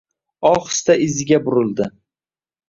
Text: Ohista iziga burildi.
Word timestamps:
Ohista 0.51 0.95
iziga 1.09 1.39
burildi. 1.45 1.89